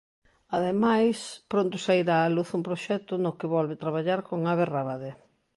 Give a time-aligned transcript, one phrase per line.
[0.57, 1.17] Ademais,
[1.51, 5.11] pronto sairá á luz un proxecto no que volve traballar con Abe Rábade.